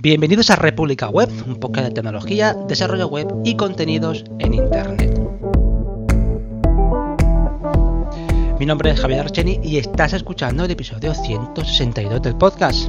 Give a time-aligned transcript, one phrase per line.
[0.00, 5.20] Bienvenidos a República Web, un poco de tecnología, desarrollo web y contenidos en Internet.
[8.60, 12.88] Mi nombre es Javier Archeni y estás escuchando el episodio 162 del podcast.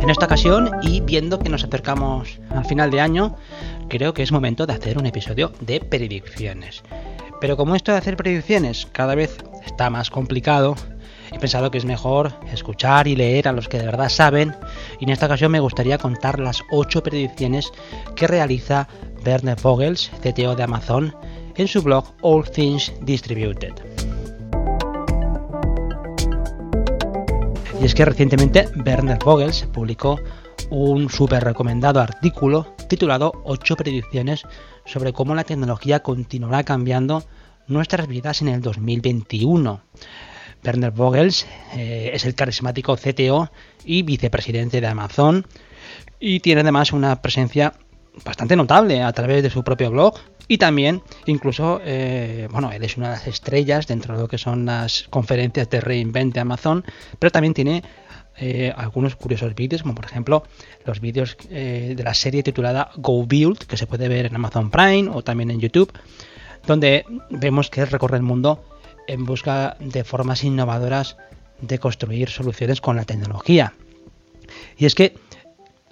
[0.00, 3.36] En esta ocasión, y viendo que nos acercamos al final de año,
[3.90, 6.82] creo que es momento de hacer un episodio de predicciones.
[7.42, 9.36] Pero como esto de hacer predicciones cada vez
[9.66, 10.76] está más complicado,
[11.34, 14.54] he pensado que es mejor escuchar y leer a los que de verdad saben
[15.00, 17.72] y en esta ocasión me gustaría contar las 8 predicciones
[18.14, 18.88] que realiza
[19.26, 21.14] Werner Vogels, CTO de Amazon,
[21.56, 23.72] en su blog All Things Distributed.
[27.80, 30.18] Y es que recientemente Werner Vogels publicó
[30.70, 34.44] un súper recomendado artículo titulado 8 predicciones
[34.84, 37.24] sobre cómo la tecnología continuará cambiando
[37.66, 39.80] nuestras vidas en el 2021.
[40.64, 43.50] Werner Vogels eh, es el carismático CTO
[43.84, 45.46] y vicepresidente de Amazon
[46.18, 47.74] y tiene además una presencia
[48.24, 52.96] bastante notable a través de su propio blog y también incluso, eh, bueno, él es
[52.96, 56.84] una de las estrellas dentro de lo que son las conferencias de Reinvent de Amazon,
[57.18, 57.82] pero también tiene
[58.36, 60.44] eh, algunos curiosos vídeos, como por ejemplo
[60.84, 65.10] los vídeos de la serie titulada Go Build, que se puede ver en Amazon Prime
[65.12, 65.92] o también en YouTube,
[66.66, 68.62] donde vemos que recorre el mundo
[69.06, 71.16] en busca de formas innovadoras
[71.60, 73.74] de construir soluciones con la tecnología.
[74.76, 75.16] Y es que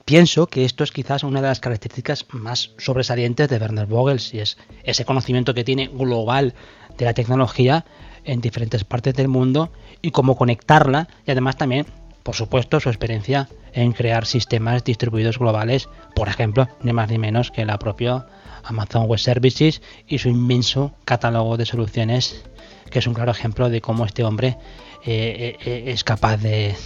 [0.05, 4.41] pienso que esto es quizás una de las características más sobresalientes de Werner Vogels y
[4.41, 6.55] es ese conocimiento que tiene global
[6.99, 7.85] de la tecnología
[8.25, 11.87] en diferentes partes del mundo y cómo conectarla y además también,
[12.23, 17.51] por supuesto, su experiencia en crear sistemas distribuidos globales, por ejemplo, ni más ni menos
[17.51, 18.27] que la propia
[18.65, 22.45] Amazon Web Services y su inmenso catálogo de soluciones
[22.93, 24.59] que es un claro ejemplo de cómo este hombre
[25.05, 26.77] eh, eh, es capaz de,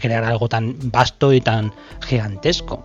[0.00, 1.72] crear algo tan vasto y tan
[2.04, 2.84] gigantesco.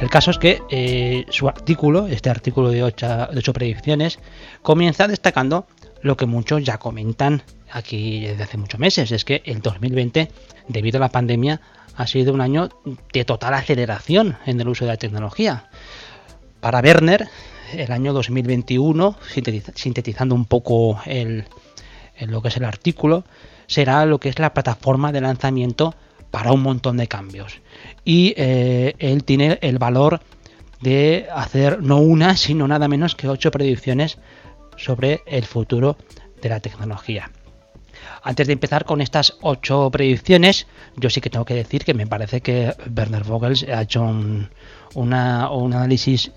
[0.00, 4.18] El caso es que eh, su artículo, este artículo de 8, predicciones,
[4.60, 5.66] comienza destacando
[6.02, 10.28] lo que muchos ya comentan aquí desde hace muchos meses, es que el 2020,
[10.66, 11.60] debido a la pandemia,
[11.96, 12.68] ha sido un año
[13.12, 15.68] de total aceleración en el uso de la tecnología.
[16.60, 17.28] Para Werner,
[17.74, 19.16] el año 2021,
[19.74, 21.00] sintetizando un poco
[22.20, 23.24] lo que es el artículo,
[23.66, 25.94] será lo que es la plataforma de lanzamiento
[26.30, 27.60] para un montón de cambios.
[28.04, 30.20] Y eh, él tiene el valor
[30.80, 34.18] de hacer no una, sino nada menos que ocho predicciones
[34.76, 35.96] sobre el futuro
[36.40, 37.30] de la tecnología.
[38.22, 40.66] Antes de empezar con estas ocho predicciones,
[40.96, 44.48] yo sí que tengo que decir que me parece que Werner Vogels ha hecho un,
[44.94, 46.32] un análisis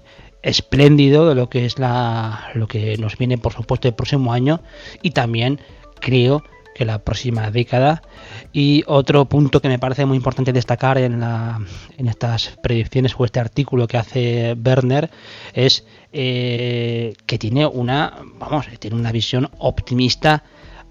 [0.46, 4.62] espléndido de lo que es la lo que nos viene por supuesto el próximo año
[5.02, 5.60] y también
[6.00, 6.44] creo
[6.76, 8.04] que la próxima década.
[8.52, 11.62] Y otro punto que me parece muy importante destacar en, la,
[11.98, 15.10] en estas predicciones o este artículo que hace Werner
[15.54, 20.44] es eh, que tiene una vamos tiene una visión optimista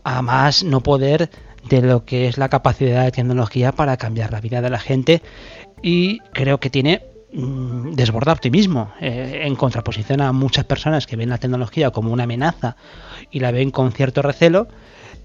[0.04, 1.30] a más no poder
[1.68, 5.22] de lo que es la capacidad de tecnología para cambiar la vida de la gente
[5.82, 7.02] y creo que tiene
[7.34, 12.76] desborda optimismo eh, en contraposición a muchas personas que ven la tecnología como una amenaza
[13.30, 14.68] y la ven con cierto recelo.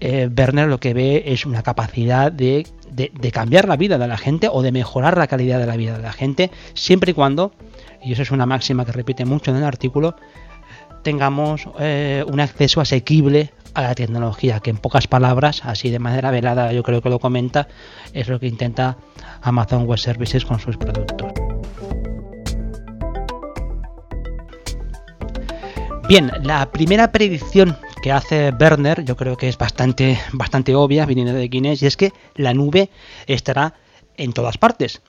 [0.00, 2.66] Eh, Werner lo que ve es una capacidad de,
[3.32, 6.02] cambiar la vida de la gente o de mejorar la calidad de la vida de
[6.02, 7.52] la gente, siempre y cuando,
[8.02, 10.16] y eso es una máxima que repite mucho en el artículo,
[11.02, 16.30] tengamos eh, un acceso asequible a la tecnología, que en pocas palabras, así de manera
[16.30, 17.68] velada, yo creo que lo comenta,
[18.14, 18.96] es lo que intenta
[19.42, 21.49] Amazon Web Services con sus productos.
[26.10, 31.32] Bien, la primera predicción que hace Werner, yo creo que es bastante, bastante obvia, viniendo
[31.32, 32.90] de Guinness, y es que la nube
[33.28, 33.74] estará
[34.16, 35.02] en todas partes.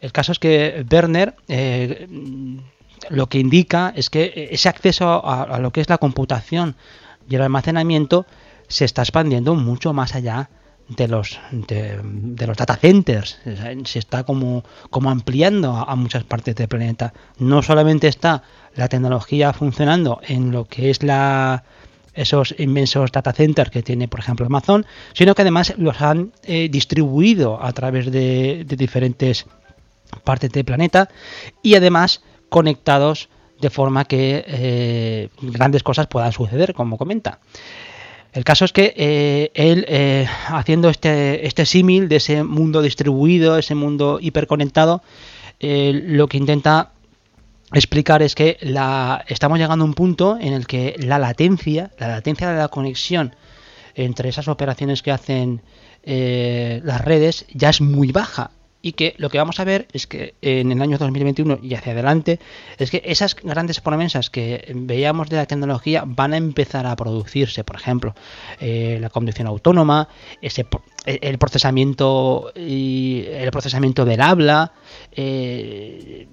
[0.00, 2.06] El caso es que Werner eh,
[3.10, 6.76] lo que indica es que ese acceso a, lo que es la computación
[7.28, 8.24] y el almacenamiento
[8.68, 10.48] se está expandiendo mucho más allá
[10.88, 13.38] de los de, los data centers
[13.84, 18.42] se está como, como ampliando a, muchas partes del planeta no solamente está
[18.74, 21.64] la tecnología funcionando en lo que es la
[22.14, 26.68] esos inmensos data centers que tiene, por ejemplo, Amazon, sino que además los han eh,
[26.68, 29.46] distribuido a través de, diferentes
[30.24, 31.08] partes del planeta
[31.62, 33.28] y además conectados
[33.60, 37.38] de forma que eh, grandes cosas puedan suceder, como comenta.
[38.32, 39.86] El caso es que eh, él,
[40.48, 45.02] haciendo este, este símil de ese mundo distribuido, ese mundo hiperconectado,
[45.60, 46.92] lo que intenta
[47.72, 52.08] explicar es que la, estamos llegando a un punto en el que la latencia, la
[52.08, 53.34] latencia de la conexión
[53.94, 55.62] entre esas operaciones que hacen
[56.04, 58.52] eh, las redes ya es muy baja
[58.88, 61.92] y que lo que vamos a ver es que en el año 2021 y hacia
[61.92, 62.40] adelante
[62.78, 67.64] es que esas grandes promesas que veíamos de la tecnología van a empezar a producirse,
[67.64, 68.14] por ejemplo,
[68.60, 70.08] eh, la conducción autónoma,
[70.40, 70.66] ese,
[71.04, 74.72] el procesamiento y el procesamiento del habla,
[75.12, 76.26] eh,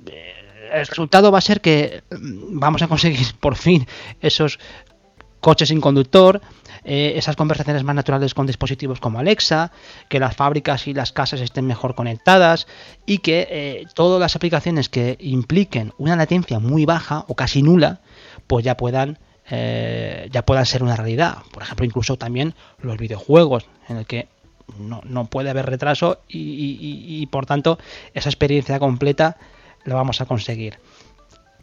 [0.72, 3.86] el resultado va a ser que mm, vamos a conseguir por fin
[4.22, 4.60] esos
[5.42, 6.42] coches sin conductor,
[6.88, 9.72] eh, esas conversaciones más naturales con dispositivos como Alexa,
[10.08, 12.68] que las fábricas y las casas estén mejor conectadas
[13.08, 18.02] y que eh, todas las aplicaciones que impliquen una latencia muy baja o casi nula,
[18.46, 19.18] pues ya puedan
[19.50, 21.38] eh, ya puedan ser una realidad.
[21.52, 24.28] Por ejemplo, incluso también los videojuegos, en el que
[24.78, 27.80] no, puede haber retraso y, y por tanto
[28.14, 29.38] esa experiencia completa
[29.86, 30.78] la vamos a conseguir.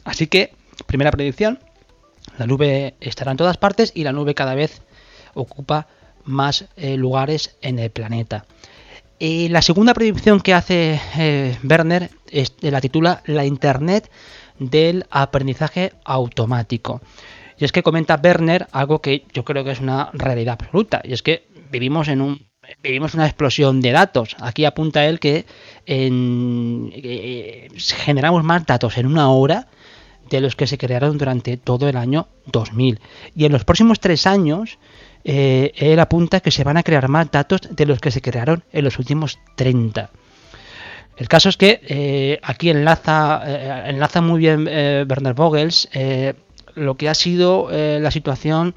[0.05, 0.53] Así que,
[0.87, 1.61] primera predicción,
[2.39, 4.83] la nube estará en todas partes y la nube cada vez
[5.35, 5.87] ocupa
[6.25, 8.45] más eh, lugares en el planeta.
[9.19, 14.11] Y la segunda predicción que hace eh, Werner es, la titula La Internet
[14.59, 17.01] del aprendizaje automático.
[17.59, 21.13] Y es que comenta Werner algo que yo creo que es una realidad absoluta, y
[21.13, 22.53] es que vivimos en un
[22.83, 24.37] vivimos una explosión de datos.
[24.41, 25.47] Aquí apunta él que
[25.87, 29.69] eh, generamos más datos en una hora
[30.31, 33.01] de los que se crearon durante todo el año 2000.
[33.35, 34.79] Y en los próximos tres años
[35.25, 38.65] eh, él apunta que se van a crear más datos de los que se crearon
[38.73, 40.11] en los últimos 30.
[41.17, 45.89] El caso es que eh, aquí enlaza, eh, enlaza muy bien Werner Vogels
[46.75, 48.75] lo que ha sido la situación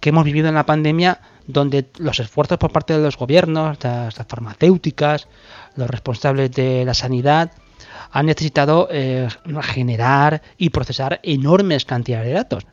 [0.00, 4.14] que hemos vivido en la pandemia, donde los esfuerzos por parte de los gobiernos, las,
[4.26, 5.28] farmacéuticas,
[5.76, 7.52] los responsables de la sanidad,
[8.10, 8.88] han necesitado
[9.62, 12.66] generar y procesar enormes cantidades de datos.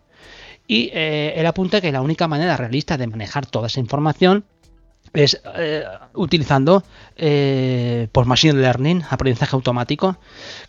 [0.69, 4.45] Y eh, él apunta que la única manera realista de manejar toda esa información
[5.13, 5.83] es eh,
[6.13, 6.83] utilizando
[7.17, 10.17] eh, por machine learning, aprendizaje automático,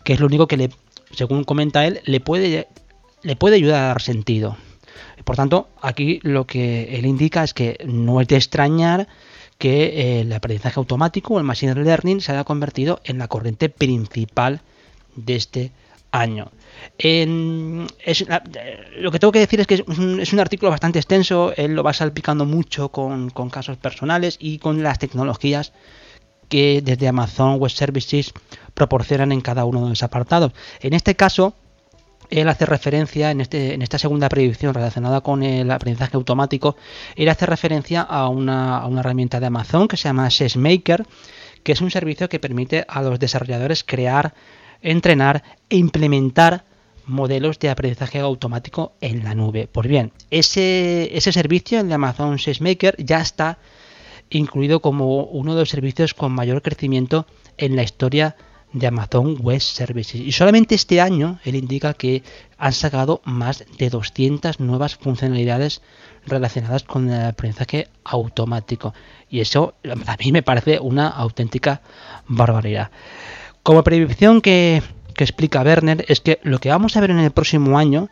[0.03, 0.71] que es lo único que le,
[1.11, 2.67] según comenta él, le puede,
[3.21, 4.57] le puede ayudar a dar sentido.
[5.23, 9.07] Por tanto, aquí lo que él indica es que no es de extrañar
[9.59, 14.61] que el aprendizaje automático o el machine learning se haya convertido en la corriente principal
[15.15, 15.71] de este
[16.11, 16.51] año.
[16.97, 17.87] En,
[18.97, 21.93] lo que tengo que decir es que es un, artículo bastante extenso, él lo va
[21.93, 25.73] salpicando mucho con, casos personales y con las tecnologías
[26.49, 28.33] que desde Amazon Web Services
[28.73, 30.51] proporcionan en cada uno de los apartados.
[30.81, 31.53] En este caso,
[32.29, 36.75] él hace referencia en, este, en esta segunda predicción relacionada con el aprendizaje automático,
[37.15, 41.05] él hace referencia a una, a una herramienta de Amazon que se llama SesMaker,
[41.63, 44.33] que es un servicio que permite a los desarrolladores crear
[44.81, 46.63] entrenar e implementar
[47.05, 49.67] modelos de aprendizaje automático en la nube.
[49.71, 53.57] Pues bien, ese, ese servicio, el de Amazon SageMaker, ya está
[54.29, 57.25] incluido como uno de los servicios con mayor crecimiento
[57.57, 58.35] en la historia
[58.73, 60.21] de Amazon Web Services.
[60.21, 62.23] Y solamente este año él indica que
[62.57, 65.81] han sacado más de 200 nuevas funcionalidades
[66.25, 68.93] relacionadas con el aprendizaje automático.
[69.29, 71.81] Y eso a mí me parece una auténtica
[72.27, 72.91] barbaridad.
[73.63, 74.81] Como predicción que,
[75.17, 78.09] explica Werner es que lo que vamos a ver en el próximo año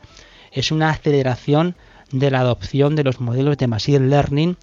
[0.52, 1.76] es una aceleración
[2.12, 4.58] de la adopción de los modelos de Machine Learning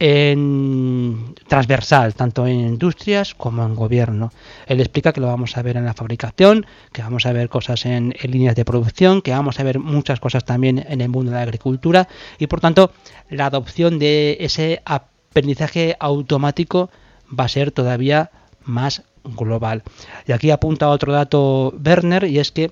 [0.00, 4.32] en transversal, tanto en industrias como en gobierno.
[4.66, 7.86] Él explica que lo vamos a ver en la fabricación, que vamos a ver cosas
[7.86, 11.36] en, líneas de producción, que vamos a ver muchas cosas también en el mundo de
[11.36, 12.08] la agricultura
[12.40, 12.90] y por tanto
[13.30, 16.90] la adopción de ese aprendizaje automático
[17.38, 18.32] va a ser todavía
[18.64, 19.82] más global.
[20.26, 22.70] Y aquí apunta otro dato Werner y es que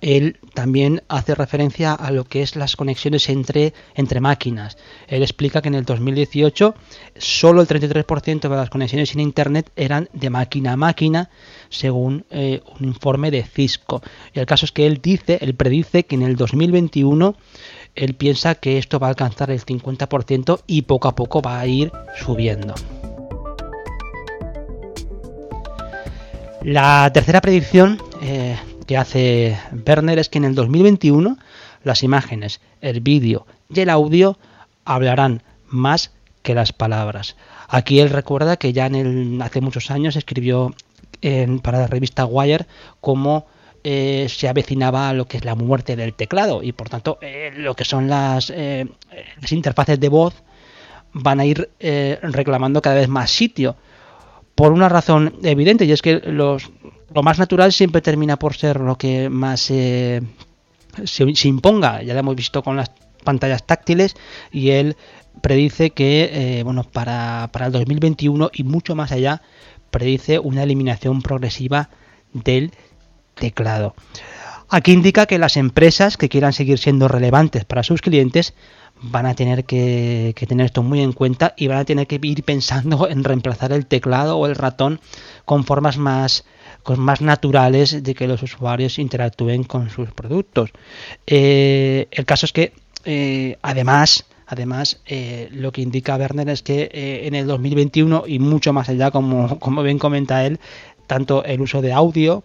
[0.00, 4.76] él también hace referencia a lo que es las conexiones entre, entre máquinas.
[5.08, 6.74] Él explica que en el 2018
[7.16, 11.30] solo el 33% de las conexiones en Internet eran de máquina a máquina,
[11.68, 14.02] según eh, un informe de Cisco.
[14.34, 17.36] Y el caso es que él dice, él predice que en el 2021
[17.94, 21.66] él piensa que esto va a alcanzar el 50% y poco a poco va a
[21.66, 22.74] ir subiendo.
[26.66, 28.58] La tercera predicción eh,
[28.88, 29.56] que hace
[29.86, 31.38] Werner es que en el 2021
[31.84, 34.36] las imágenes, el vídeo y el audio
[34.84, 36.10] hablarán más
[36.42, 37.36] que las palabras.
[37.68, 40.74] Aquí él recuerda que ya en el, hace muchos años escribió
[41.62, 42.66] para la revista Wire
[43.00, 43.46] cómo
[43.84, 47.52] eh, se avecinaba a lo que es la muerte del teclado y por tanto eh,
[47.56, 50.34] lo que son las, las interfaces de voz
[51.12, 51.70] van a ir
[52.22, 53.76] reclamando cada vez más sitio
[54.56, 56.58] por una razón evidente y es que lo
[57.22, 60.22] más natural siempre termina por ser lo que más se,
[61.44, 62.02] imponga.
[62.02, 62.90] Ya lo hemos visto con las
[63.22, 64.16] pantallas táctiles
[64.50, 64.96] y él
[65.42, 69.42] predice que eh, bueno, para, para el 2021 y mucho más allá,
[69.90, 71.90] predice una eliminación progresiva
[72.32, 72.72] del
[73.34, 73.94] teclado.
[74.68, 78.52] Aquí indica que las empresas que quieran seguir siendo relevantes para sus clientes
[79.00, 82.42] van a tener que, tener esto muy en cuenta y van a tener que ir
[82.42, 85.00] pensando en reemplazar el teclado o el ratón
[85.44, 86.44] con formas más,
[86.96, 90.70] más naturales de que los usuarios interactúen con sus productos.
[91.26, 92.72] Eh, el caso es que
[93.04, 98.72] eh, además, además eh, lo que indica Werner es que en el 2021 y mucho
[98.72, 100.58] más allá, como, como bien comenta él,
[101.06, 102.42] tanto el uso de audio,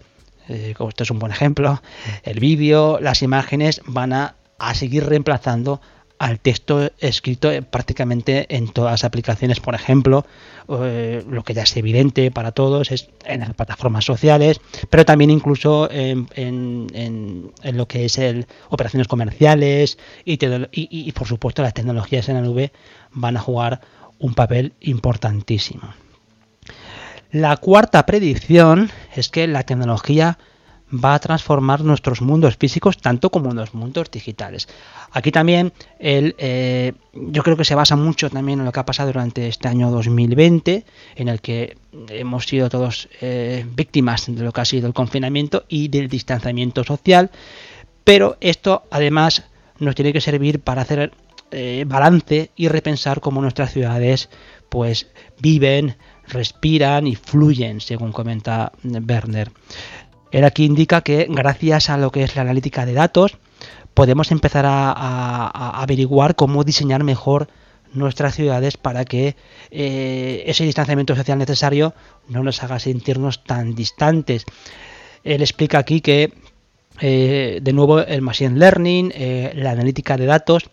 [0.78, 1.82] como esto es un buen ejemplo,
[2.24, 5.82] el vídeo, las imágenes van a, a seguir reemplazando
[6.22, 9.60] al texto escrito prácticamente en todas las aplicaciones.
[9.60, 10.24] Por ejemplo,
[10.70, 15.32] eh, lo que ya es evidente para todos es en las plataformas sociales, pero también
[15.32, 16.28] incluso en,
[17.74, 20.38] lo que es el operaciones comerciales y,
[20.72, 22.72] y, por supuesto las tecnologías en la nube
[23.10, 23.82] van a jugar
[24.20, 25.92] un papel importantísimo.
[27.32, 30.38] La cuarta predicción es que la tecnología
[30.94, 34.68] va a transformar nuestros mundos físicos tanto como los mundos digitales.
[35.12, 38.86] Aquí también el, eh, yo creo que se basa mucho también en lo que ha
[38.86, 40.86] pasado durante este año 2020,
[41.16, 41.78] en el que
[42.10, 46.84] hemos sido todos eh, víctimas de lo que ha sido el confinamiento y del distanciamiento
[46.84, 47.32] social,
[48.04, 49.44] pero esto además
[49.80, 51.14] nos tiene que servir para hacer
[51.52, 54.30] eh, balance y repensar cómo nuestras ciudades
[54.70, 55.08] pues
[55.40, 55.98] viven,
[56.28, 59.52] respiran y fluyen, según comenta Werner.
[60.32, 63.38] Él aquí indica que gracias a lo que es la analítica de datos
[63.94, 67.50] podemos empezar a, averiguar cómo diseñar mejor
[67.94, 69.36] nuestras ciudades para que
[69.70, 71.94] eh, ese distanciamiento social necesario
[72.30, 74.46] no nos haga sentirnos tan distantes.
[75.26, 76.34] Él explica aquí que,
[77.02, 80.70] eh, de nuevo, el Machine Learning, eh, la analítica de datos,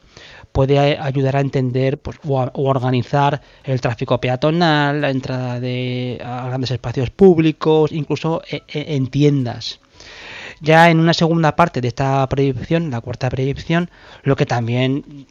[0.53, 6.71] puede ayudar a entender pues, o, organizar el tráfico peatonal, la entrada de a grandes
[6.71, 9.81] espacios públicos, incluso e, e, en, tiendas.
[10.61, 13.91] Ya en una segunda parte de esta predicción, la cuarta predicción,
[14.25, 15.27] lo que también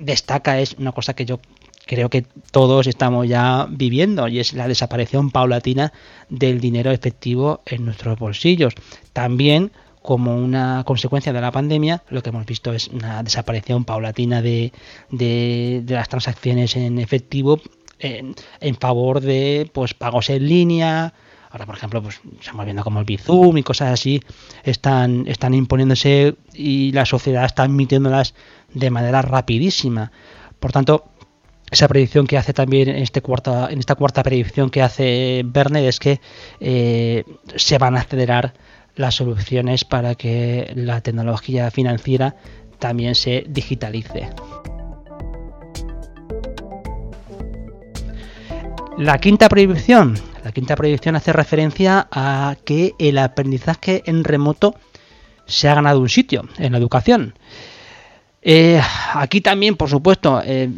[0.00, 1.40] destaca es una cosa que yo
[1.86, 5.92] creo que todos estamos ya viviendo y es la desaparición paulatina
[6.28, 8.74] del dinero efectivo en nuestros bolsillos.
[9.12, 14.42] También como una consecuencia de la pandemia, lo que hemos visto es una desaparición paulatina
[14.42, 14.72] de,
[15.10, 17.60] de, las transacciones en efectivo
[17.98, 18.34] en,
[18.76, 21.14] favor de pues pagos en línea.
[21.50, 24.22] Ahora, por ejemplo, pues estamos viendo como el Bizum y cosas así
[24.64, 28.34] están, están imponiéndose y la sociedad está emitiéndolas
[28.72, 30.10] de manera rapidísima.
[30.58, 31.04] Por tanto,
[31.70, 35.84] esa predicción que hace también en, este cuarta, en esta cuarta predicción que hace Werner
[35.84, 36.20] es que
[36.60, 37.24] eh,
[37.56, 38.54] se van a acelerar
[38.96, 42.36] las soluciones para que la tecnología financiera
[42.78, 44.28] también se digitalice.
[48.98, 50.14] La quinta prohibición.
[50.44, 54.74] La quinta prohibición hace referencia a que el aprendizaje en remoto
[55.46, 57.34] se ha ganado un sitio en la educación.
[58.44, 58.80] Eh,
[59.14, 60.68] aquí también, por supuesto, eh,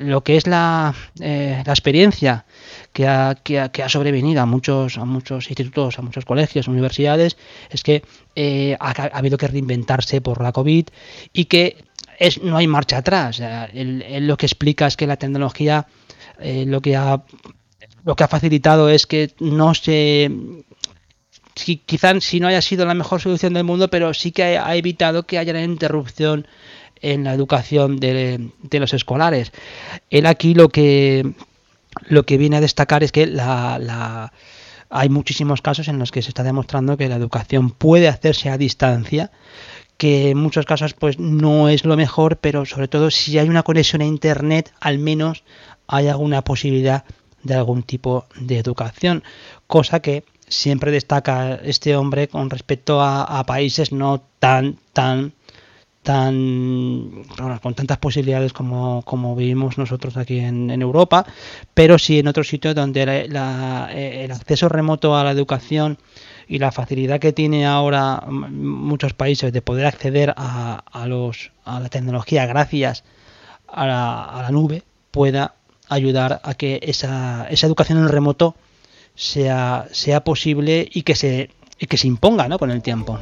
[0.00, 2.44] lo que es la, eh, la experiencia
[2.92, 7.36] que ha, que, ha, sobrevenido a muchos, a muchos institutos, a muchos colegios, universidades,
[7.70, 8.02] es que
[8.34, 10.88] eh, ha, habido que reinventarse por la COVID
[11.32, 11.76] y que
[12.18, 13.40] es, no hay marcha atrás.
[13.72, 15.86] Él, lo que explica es que la tecnología
[16.38, 17.22] eh, lo, que ha,
[18.04, 20.30] lo que ha facilitado es que no se
[21.54, 25.26] quizás si no haya sido la mejor solución del mundo, pero sí que ha evitado
[25.26, 26.46] que haya una interrupción
[27.00, 29.52] en la educación de, de, los escolares.
[30.10, 31.34] Él aquí lo que
[32.08, 34.32] lo que viene a destacar es que la,
[34.90, 38.58] hay muchísimos casos en los que se está demostrando que la educación puede hacerse a
[38.58, 39.30] distancia
[39.96, 43.62] que en muchos casos pues no es lo mejor, pero sobre todo si hay una
[43.62, 45.42] conexión a internet, al menos
[45.86, 47.04] hay alguna posibilidad
[47.42, 49.24] de algún tipo de educación,
[49.66, 55.32] cosa que siempre destaca este hombre con respecto a, a países no tan tan
[56.06, 57.24] tan
[57.60, 61.26] con tantas posibilidades como, como vivimos nosotros aquí en, Europa,
[61.74, 65.98] pero sí en otros sitios donde el acceso remoto a la educación
[66.46, 71.80] y la facilidad que tiene ahora muchos países de poder acceder a, a los, a
[71.80, 73.02] la tecnología gracias
[73.66, 75.54] a la, a la, nube pueda
[75.88, 78.54] ayudar a que esa, esa educación en remoto
[79.16, 82.60] sea, sea posible y que se, y que se imponga ¿no?
[82.60, 83.18] con el tiempo.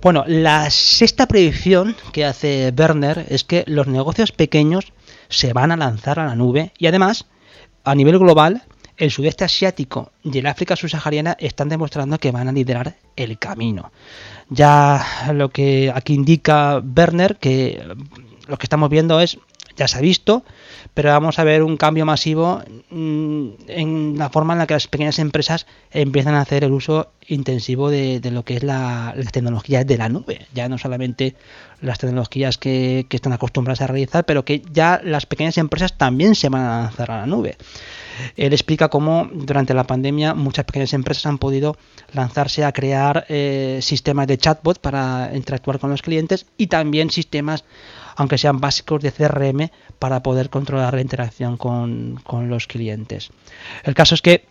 [0.00, 4.92] Bueno, la sexta predicción que hace Werner es que los negocios pequeños
[5.28, 7.26] se van a lanzar a la nube y además,
[7.82, 8.62] a nivel global,
[8.96, 13.90] el sudeste asiático y el África subsahariana están demostrando que van a liderar el camino.
[14.50, 17.82] Ya lo que aquí indica Werner, que
[18.46, 19.38] lo que estamos viendo es,
[19.78, 20.42] ya se ha visto,
[20.92, 24.88] pero vamos a ver un cambio masivo mm, en la forma en la que las
[24.88, 29.86] pequeñas empresas empiezan a hacer el uso intensivo de, lo que es la, las tecnologías
[29.86, 31.36] de la nube, ya no solamente
[31.80, 36.48] las tecnologías que, están acostumbradas a realizar, pero que ya las pequeñas empresas también se
[36.48, 37.56] van a lanzar a la nube.
[38.36, 41.76] Él explica cómo durante la pandemia muchas pequeñas empresas han podido
[42.12, 47.64] lanzarse a crear eh, sistemas de chatbot para interactuar con los clientes y también sistemas
[48.18, 49.70] aunque sean básicos de CRM
[50.00, 53.30] para poder controlar la interacción con, los clientes.
[53.84, 54.44] El caso es que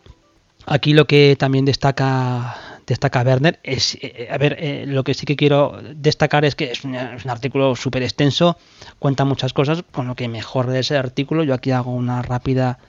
[0.65, 2.55] aquí lo que también destaca
[2.88, 6.71] destaca Werner es eh, a ver eh, lo que sí que quiero destacar es que
[6.71, 8.57] es un, artículo súper extenso
[9.00, 12.79] cuenta muchas cosas con lo que mejor de ese artículo yo aquí hago una rápida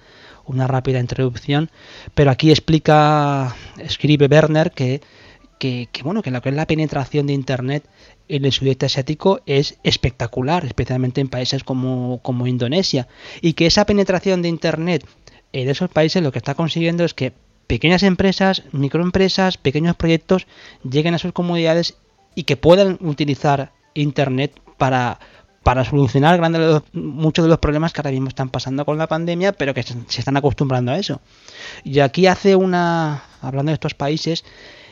[0.47, 1.69] una rápida introducción
[2.15, 5.01] pero aquí explica escribe Werner que
[5.59, 7.85] que, bueno que lo que es la penetración de internet
[8.29, 13.09] en el sudeste asiático es espectacular, especialmente en países como, como Indonesia,
[13.41, 15.07] y que esa penetración de Internet
[15.53, 17.33] en esos países lo que está consiguiendo es que
[17.67, 20.47] pequeñas empresas, microempresas, pequeños proyectos
[20.89, 21.97] lleguen a sus comunidades
[22.35, 25.19] y que puedan utilizar Internet para,
[25.63, 29.53] para solucionar grandes, muchos de los problemas que ahora mismo están pasando con la pandemia,
[29.53, 31.21] pero que se, están acostumbrando a eso.
[31.85, 34.45] Y aquí hace una, hablando de estos países,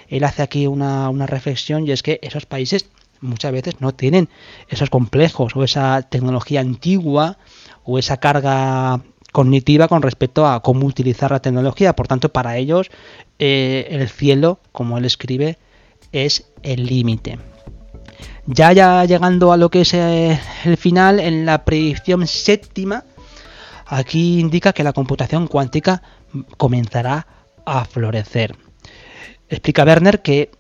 [0.09, 2.87] él hace aquí una, una reflexión y es que esos países
[3.21, 4.29] muchas veces no tienen
[4.69, 7.39] esos complejos o esa tecnología antigua
[7.85, 9.01] o esa carga
[9.33, 11.95] cognitiva con respecto a cómo utilizar la tecnología.
[11.95, 12.91] Por tanto, para ellos
[13.39, 15.59] eh, el cielo, como él escribe,
[16.13, 17.39] es el límite.
[18.47, 23.05] Ya, ya llegando a lo que es eh, el final, en la predicción séptima,
[23.87, 26.03] aquí indica que la computación cuántica
[26.57, 27.27] comenzará
[27.65, 28.57] a florecer.
[29.49, 30.51] Explica Werner que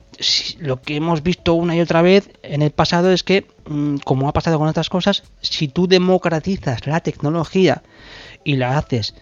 [0.58, 4.28] lo que hemos visto una y otra vez en el pasado es que, mm, como
[4.28, 7.82] ha pasado con otras cosas, si tú democratizas la tecnología
[8.44, 9.14] y la haces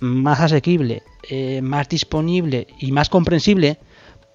[0.00, 3.78] más asequible, eh, más disponible y más comprensible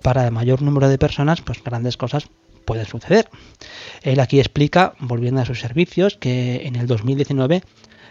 [0.01, 2.27] para el mayor número de personas, pues grandes cosas
[2.65, 3.29] pueden suceder.
[4.01, 7.63] Él aquí explica, volviendo a sus servicios, que en el 2019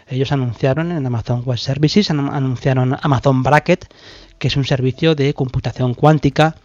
[0.07, 3.87] ellos anunciaron en Amazon Web Services, anunciaron Amazon Bracket,
[4.37, 6.55] que es un servicio de computación cuántica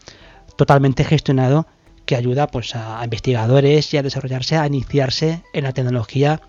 [0.59, 1.67] totalmente gestionado
[2.05, 6.41] que ayuda pues, a investigadores y a desarrollarse, a iniciarse en la tecnología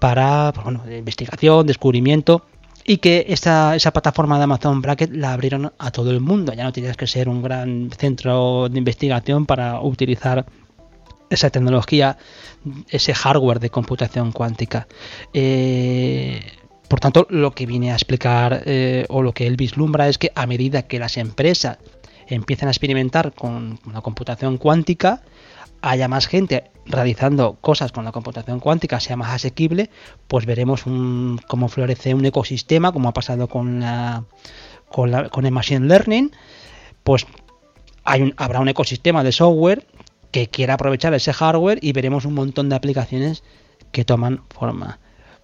[0.00, 2.44] para pues, bueno, investigación, descubrimiento
[2.84, 6.52] y que esa, esa plataforma de Amazon Bracket la abrieron a todo el mundo.
[6.52, 10.46] Ya no tienes que ser un gran centro de investigación para utilizar
[11.30, 12.18] esa tecnología,
[12.88, 14.88] ese hardware de computación cuántica.
[15.32, 16.42] Eh,
[16.88, 20.32] por tanto, lo que viene a explicar eh, o lo que él vislumbra es que
[20.34, 21.78] a medida que las empresas
[22.28, 25.22] empiezan a experimentar con la computación cuántica,
[25.82, 29.90] haya más gente realizando cosas con la computación cuántica, sea más asequible,
[30.28, 34.24] pues veremos un, cómo florece un ecosistema, como ha pasado con, la,
[34.90, 36.30] con, el Machine Learning,
[37.02, 37.26] pues
[38.04, 39.86] hay habrá un ecosistema de software
[40.30, 43.42] que quiera aprovechar ese hardware y veremos un montón de aplicaciones
[43.92, 44.98] que toman forma.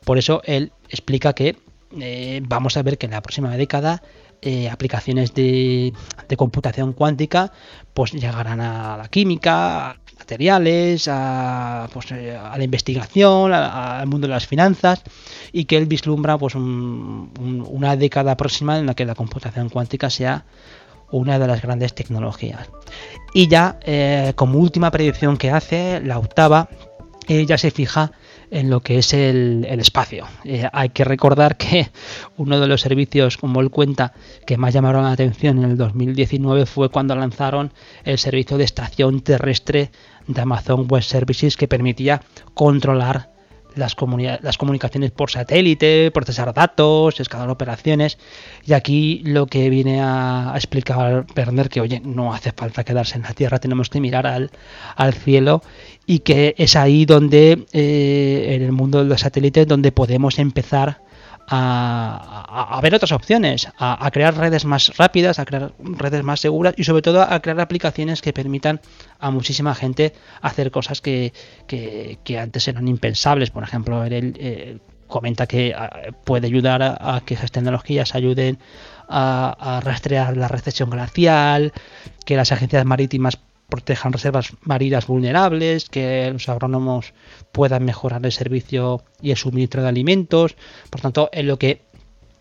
[0.05, 1.57] Por eso él explica que
[2.01, 4.03] eh, vamos a ver que en la próxima década
[4.43, 5.93] eh, aplicaciones de,
[6.37, 7.53] computación cuántica
[7.93, 14.33] pues llegarán a la química, a materiales, a, pues, eh, la investigación, al mundo de
[14.33, 15.03] las finanzas
[15.53, 20.45] y que él vislumbra pues una década próxima en la que la computación cuántica sea
[21.11, 22.71] una de las grandes tecnologías.
[23.35, 26.69] Y ya eh, como última predicción que hace, la octava,
[27.29, 28.13] ella se fija
[28.51, 30.27] en lo que es el, espacio.
[30.45, 31.91] Eh, hay que recordar que
[32.37, 34.13] uno de los servicios, como él cuenta,
[34.47, 37.73] que más llamaron la atención en el 2019 fue cuando lanzaron
[38.05, 39.91] el servicio de estación terrestre
[40.27, 42.23] de Amazon Web Services que permitía
[42.55, 43.31] controlar
[43.75, 43.97] las,
[44.43, 48.19] las comunicaciones por satélite, procesar datos, escalar operaciones.
[48.65, 53.23] Y aquí lo que viene a, explicar Werner que, oye, no hace falta quedarse en
[53.23, 54.51] la Tierra, tenemos que mirar al,
[54.97, 55.63] al cielo
[56.07, 61.01] y que es ahí donde, eh, en el mundo de los satélites, donde podemos empezar
[61.53, 66.85] a, ver otras opciones, a, crear redes más rápidas, a crear redes más seguras y
[66.85, 68.81] sobre todo a crear aplicaciones que permitan
[69.19, 71.33] a muchísima gente hacer cosas que,
[72.39, 73.51] antes eran impensables.
[73.51, 78.59] Por ejemplo, él eh, comenta que ah, puede ayudar a, que esas tecnologías ayuden
[79.09, 81.73] a, rastrear la recesión glacial,
[82.25, 83.39] que las agencias marítimas
[83.71, 87.15] protejan reservas marinas vulnerables, que los agrónomos
[87.53, 90.57] puedan mejorar el servicio y el suministro de alimentos.
[90.91, 91.83] Por tanto, en lo que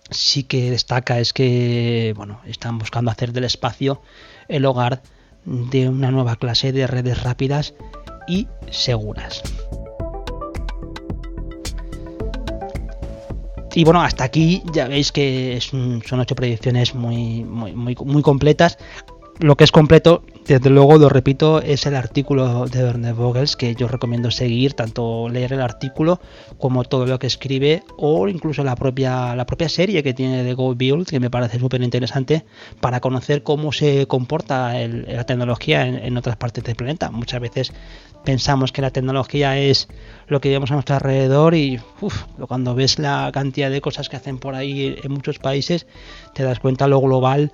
[0.10, 4.02] sí que destaca es que bueno, están buscando hacer del espacio
[4.48, 5.02] el hogar
[5.46, 7.74] de una nueva clase de redes rápidas
[8.28, 9.42] y seguras.
[13.76, 18.78] Y bueno, hasta aquí ya veis que son ocho predicciones muy, muy, muy, muy completas
[19.40, 23.74] lo que es completo, desde luego lo repito, es el artículo de Werner Vogels que
[23.74, 26.20] yo recomiendo seguir, tanto leer el artículo
[26.58, 30.54] como todo lo que escribe o incluso la propia, la propia serie que tiene de
[30.54, 32.44] Go Build, que me parece súper interesante
[32.82, 37.10] para conocer cómo se comporta la tecnología en, otras partes del planeta.
[37.10, 37.74] Muchas veces
[38.26, 39.88] pensamos que la tecnología es
[40.28, 41.80] lo que vemos a nuestro alrededor y
[42.46, 45.88] cuando ves la cantidad de cosas que hacen por ahí en muchos países,
[46.34, 47.54] te das cuenta lo global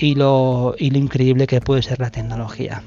[0.00, 2.82] y lo, increíble que puede ser la tecnología.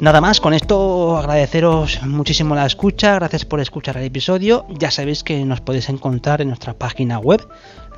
[0.00, 4.66] Nada más, con esto agradeceros muchísimo la escucha, gracias por escuchar el episodio.
[4.78, 7.46] Ya sabéis que nos podéis encontrar en nuestra página web,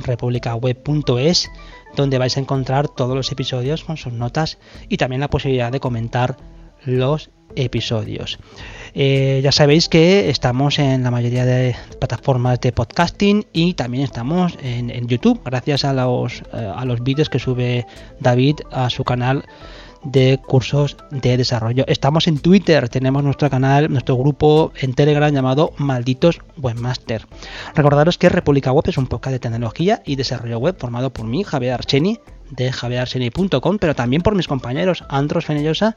[0.01, 1.51] republicaweb.es,
[1.97, 4.59] donde vais a encontrar todos los episodios con sus notas
[4.89, 6.37] y también la posibilidad de comentar
[6.85, 8.39] los episodios.
[8.95, 14.59] Eh, ya sabéis que estamos en la mayoría de plataformas de podcasting y también estamos
[14.63, 17.87] en, YouTube, gracias a los, eh, a los vídeos que sube
[18.21, 19.45] David a su canal
[20.05, 21.85] de cursos de desarrollo.
[21.87, 27.27] Estamos en Twitter, tenemos nuestro canal, nuestro grupo en Telegram llamado Malditos Webmaster.
[27.75, 31.45] Recordaros que República Web es un podcast de tecnología y desarrollo web formado por mí,
[31.45, 32.19] Javier Archeni,
[32.51, 35.97] de javierseni.com, pero también por mis compañeros Andros Fenellosa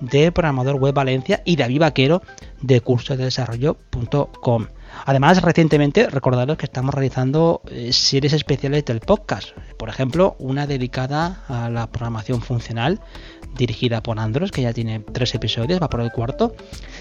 [0.00, 2.22] de Programador Web Valencia y David Vaquero
[2.60, 4.66] de curso de desarrollo.com.
[5.06, 9.50] Además, recientemente recordaros que estamos realizando eh, series especiales del podcast.
[9.78, 13.00] Por ejemplo, una dedicada a la programación funcional
[13.56, 16.54] dirigida por Andros, que ya tiene tres episodios, va por el cuarto.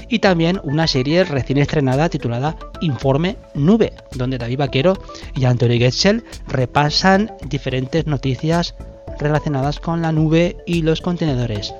[0.09, 4.93] Y también una serie recién estrenada titulada Informe Nube, donde David Vaquero
[5.35, 8.75] y Antonio Getzel repasan diferentes noticias
[9.19, 11.73] relacionadas con la nube y los contenedores.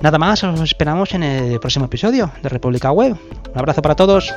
[0.00, 3.16] Nada más, os esperamos en el próximo episodio de República Web.
[3.52, 4.32] Un abrazo para todos.